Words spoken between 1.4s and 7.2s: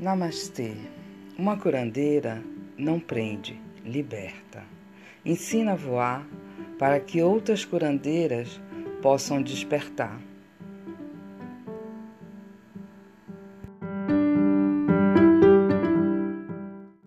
curandeira não prende, liberta. Ensina a voar para que